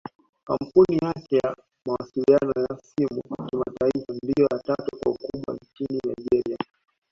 Kampuni 0.43 0.97
yake 1.01 1.35
ya 1.35 1.57
mawasiliano 1.85 2.53
ya 2.55 2.77
simu 2.81 3.21
kimataifa 3.49 4.13
ndio 4.23 4.47
ya 4.51 4.59
tatu 4.59 4.97
kwa 4.99 5.11
ukubwa 5.11 5.55
nchini 5.61 5.99
Nigeria 6.03 6.57